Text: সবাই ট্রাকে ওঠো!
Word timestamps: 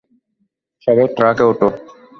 সবাই 0.87 1.07
ট্রাকে 1.15 1.43
ওঠো! 1.49 1.67